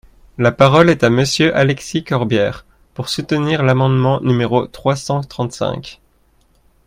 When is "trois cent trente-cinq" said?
4.65-6.01